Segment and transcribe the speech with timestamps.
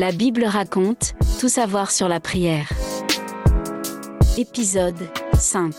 [0.00, 2.70] La Bible raconte, tout savoir sur la prière.
[4.36, 4.94] Épisode
[5.36, 5.74] 5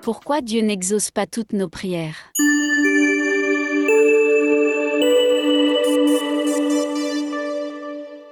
[0.00, 2.32] Pourquoi Dieu n'exauce pas toutes nos prières?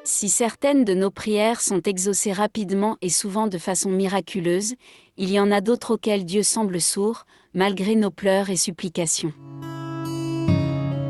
[0.05, 4.77] Si certaines de nos prières sont exaucées rapidement et souvent de façon miraculeuse,
[5.19, 9.35] il y en a d'autres auxquelles Dieu semble sourd, malgré nos pleurs et supplications.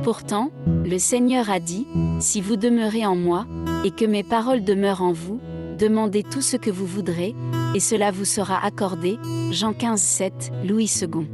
[0.03, 1.87] Pourtant, le Seigneur a dit,
[2.19, 3.47] Si vous demeurez en moi,
[3.85, 5.41] et que mes paroles demeurent en vous,
[5.79, 7.35] demandez tout ce que vous voudrez,
[7.75, 9.19] et cela vous sera accordé.
[9.53, 11.27] Jean 15, 7, Louis II.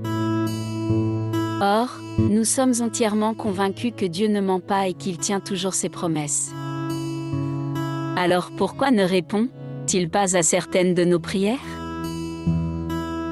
[1.60, 5.88] Or, nous sommes entièrement convaincus que Dieu ne ment pas et qu'il tient toujours ses
[5.88, 6.52] promesses.
[8.16, 11.58] Alors pourquoi ne répond-il pas à certaines de nos prières?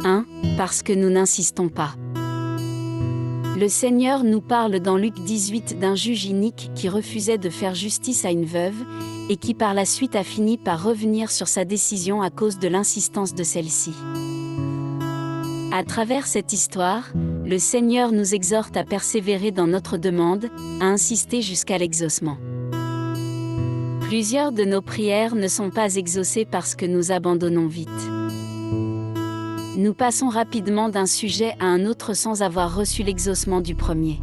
[0.04, 0.24] 1.
[0.56, 1.94] Parce que nous n'insistons pas.
[3.58, 8.26] Le Seigneur nous parle dans Luc 18 d'un juge inique qui refusait de faire justice
[8.26, 8.84] à une veuve,
[9.30, 12.68] et qui par la suite a fini par revenir sur sa décision à cause de
[12.68, 13.94] l'insistance de celle-ci.
[15.72, 17.04] À travers cette histoire,
[17.46, 20.50] le Seigneur nous exhorte à persévérer dans notre demande,
[20.82, 22.36] à insister jusqu'à l'exaucement.
[24.02, 27.88] Plusieurs de nos prières ne sont pas exaucées parce que nous abandonnons vite.
[29.76, 34.22] Nous passons rapidement d'un sujet à un autre sans avoir reçu l'exaucement du premier.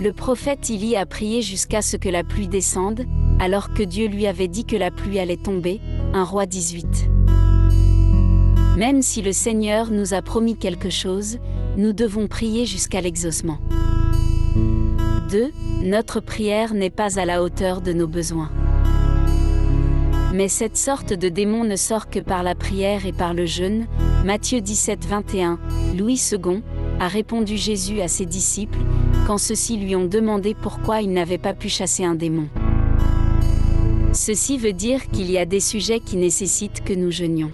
[0.00, 3.04] Le prophète Élie a prié jusqu'à ce que la pluie descende,
[3.40, 5.80] alors que Dieu lui avait dit que la pluie allait tomber,
[6.12, 6.86] un roi 18.
[8.76, 11.38] Même si le Seigneur nous a promis quelque chose,
[11.76, 13.58] nous devons prier jusqu'à l'exaucement.
[15.32, 15.50] 2.
[15.82, 18.52] Notre prière n'est pas à la hauteur de nos besoins.
[20.34, 23.86] Mais cette sorte de démon ne sort que par la prière et par le jeûne.
[24.24, 25.60] Matthieu 17, 21,
[25.96, 26.60] Louis II,
[26.98, 28.80] a répondu Jésus à ses disciples,
[29.28, 32.48] quand ceux-ci lui ont demandé pourquoi il n'avait pas pu chasser un démon.
[34.12, 37.52] Ceci veut dire qu'il y a des sujets qui nécessitent que nous jeûnions.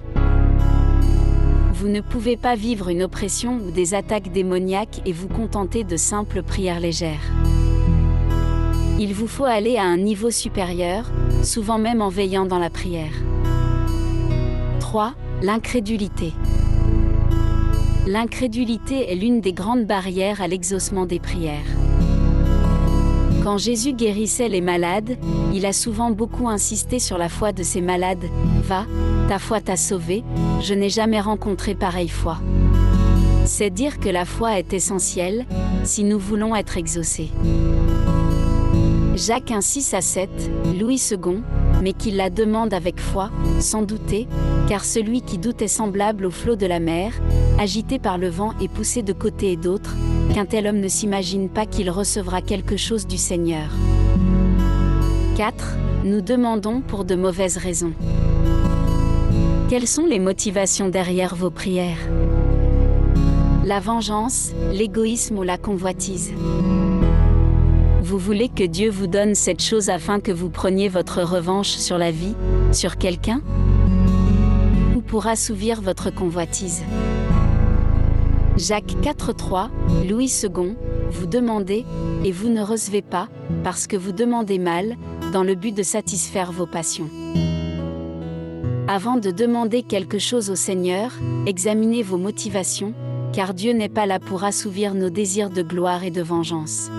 [1.74, 5.98] Vous ne pouvez pas vivre une oppression ou des attaques démoniaques et vous contenter de
[5.98, 7.30] simples prières légères.
[9.02, 11.10] Il vous faut aller à un niveau supérieur,
[11.42, 13.14] souvent même en veillant dans la prière.
[14.80, 15.14] 3.
[15.40, 16.34] L'incrédulité.
[18.06, 21.64] L'incrédulité est l'une des grandes barrières à l'exaucement des prières.
[23.42, 25.16] Quand Jésus guérissait les malades,
[25.54, 28.28] il a souvent beaucoup insisté sur la foi de ces malades.
[28.64, 28.84] Va,
[29.30, 30.22] ta foi t'a sauvé,
[30.60, 32.36] je n'ai jamais rencontré pareille foi.
[33.46, 35.46] C'est dire que la foi est essentielle,
[35.84, 37.30] si nous voulons être exaucés.
[39.20, 40.30] Jacques 1 6 à 7,
[40.80, 41.42] Louis II,
[41.82, 44.26] mais qu'il la demande avec foi, sans douter,
[44.66, 47.12] car celui qui doute est semblable au flot de la mer,
[47.58, 49.94] agité par le vent et poussé de côté et d'autre,
[50.32, 53.68] qu'un tel homme ne s'imagine pas qu'il recevra quelque chose du Seigneur.
[55.36, 55.76] 4.
[56.04, 57.92] Nous demandons pour de mauvaises raisons.
[59.68, 62.08] Quelles sont les motivations derrière vos prières?
[63.66, 66.32] La vengeance, l'égoïsme ou la convoitise?
[68.10, 71.96] Vous voulez que Dieu vous donne cette chose afin que vous preniez votre revanche sur
[71.96, 72.34] la vie,
[72.72, 73.40] sur quelqu'un?
[74.96, 76.82] Ou pour assouvir votre convoitise?
[78.56, 79.68] Jacques 4.3,
[80.08, 80.74] Louis II,
[81.08, 81.84] vous demandez,
[82.24, 83.28] et vous ne recevez pas,
[83.62, 84.96] parce que vous demandez mal,
[85.32, 87.08] dans le but de satisfaire vos passions.
[88.88, 91.12] Avant de demander quelque chose au Seigneur,
[91.46, 92.92] examinez vos motivations,
[93.32, 96.90] car Dieu n'est pas là pour assouvir nos désirs de gloire et de vengeance.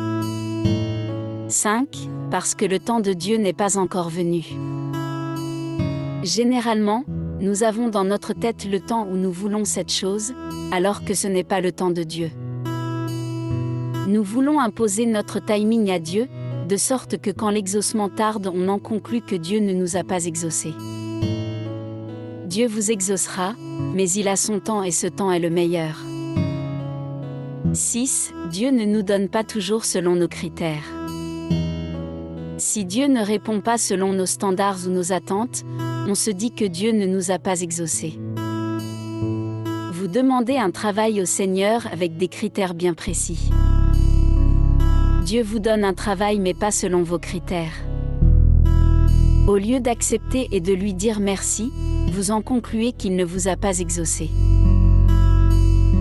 [1.52, 1.88] 5.
[2.32, 4.44] Parce que le temps de Dieu n'est pas encore venu.
[6.24, 7.04] Généralement,
[7.40, 10.34] nous avons dans notre tête le temps où nous voulons cette chose,
[10.72, 12.32] alors que ce n'est pas le temps de Dieu.
[14.08, 16.28] Nous voulons imposer notre timing à Dieu,
[16.68, 20.26] de sorte que quand l'exaucement tarde, on en conclut que Dieu ne nous a pas
[20.26, 20.74] exaucés.
[22.46, 23.56] Dieu vous exaucera,
[23.94, 25.98] mais il a son temps et ce temps est le meilleur.
[27.74, 28.34] 6.
[28.50, 31.01] Dieu ne nous donne pas toujours selon nos critères.
[32.62, 35.64] Si Dieu ne répond pas selon nos standards ou nos attentes,
[36.08, 38.20] on se dit que Dieu ne nous a pas exaucés.
[39.92, 43.50] Vous demandez un travail au Seigneur avec des critères bien précis.
[45.26, 47.74] Dieu vous donne un travail mais pas selon vos critères.
[49.48, 51.74] Au lieu d'accepter et de lui dire merci,
[52.12, 54.30] vous en concluez qu'il ne vous a pas exaucé.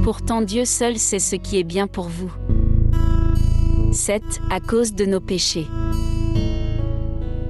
[0.04, 2.30] Pourtant Dieu seul sait ce qui est bien pour vous.
[3.92, 4.22] 7.
[4.50, 5.66] À cause de nos péchés.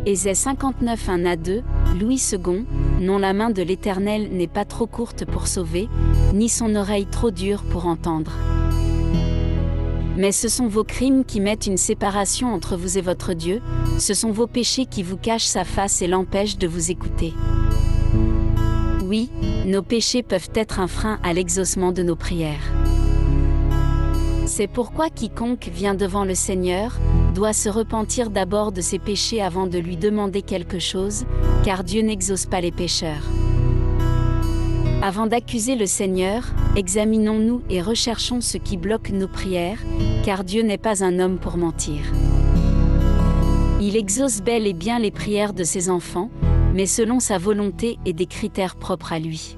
[0.06, 1.62] Ésaie 59 1 à 2,
[2.00, 2.64] Louis II,
[3.00, 5.91] non la main de l'Éternel n'est pas trop courte pour sauver,
[6.32, 8.32] ni son oreille trop dure pour entendre.
[10.17, 13.61] Mais ce sont vos crimes qui mettent une séparation entre vous et votre Dieu,
[13.99, 17.35] ce sont vos péchés qui vous cachent sa face et l'empêchent de vous écouter.
[19.05, 19.31] Oui,
[19.67, 22.73] nos péchés peuvent être un frein à l'exaucement de nos prières.
[24.46, 26.99] C'est pourquoi quiconque vient devant le Seigneur
[27.31, 31.25] doit se repentir d'abord de ses péchés avant de lui demander quelque chose,
[31.65, 33.25] car Dieu n'exauce pas les pécheurs.
[35.03, 36.44] Avant d'accuser le Seigneur,
[36.77, 39.79] examinons-nous et recherchons ce qui bloque nos prières,
[40.25, 42.00] car Dieu n'est pas un homme pour mentir.
[43.81, 46.31] Il exauce bel et bien les prières de ses enfants,
[46.75, 49.56] mais selon sa volonté et des critères propres à lui.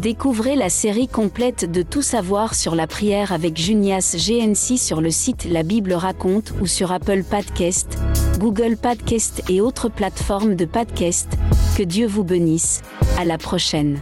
[0.00, 5.10] Découvrez la série complète de Tout savoir sur la prière avec Junias GNC sur le
[5.10, 7.98] site La Bible raconte ou sur Apple Podcast,
[8.38, 11.28] Google Podcast et autres plateformes de podcast.
[11.76, 12.80] Que Dieu vous bénisse.
[13.18, 14.00] À la prochaine.